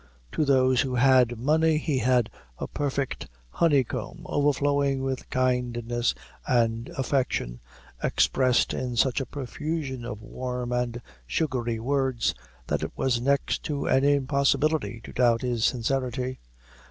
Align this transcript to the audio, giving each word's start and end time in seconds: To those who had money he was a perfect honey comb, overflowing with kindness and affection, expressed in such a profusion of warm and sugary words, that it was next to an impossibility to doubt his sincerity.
To 0.31 0.43
those 0.45 0.81
who 0.81 0.95
had 0.95 1.37
money 1.39 1.77
he 1.77 2.03
was 2.03 2.23
a 2.57 2.67
perfect 2.67 3.27
honey 3.51 3.83
comb, 3.83 4.23
overflowing 4.25 5.03
with 5.03 5.29
kindness 5.29 6.15
and 6.47 6.89
affection, 6.97 7.59
expressed 8.03 8.73
in 8.73 8.95
such 8.95 9.21
a 9.21 9.27
profusion 9.27 10.03
of 10.03 10.23
warm 10.23 10.71
and 10.71 11.03
sugary 11.27 11.79
words, 11.79 12.33
that 12.65 12.81
it 12.81 12.93
was 12.97 13.21
next 13.21 13.61
to 13.65 13.85
an 13.85 14.03
impossibility 14.03 15.01
to 15.03 15.13
doubt 15.13 15.43
his 15.43 15.65
sincerity. 15.65 16.39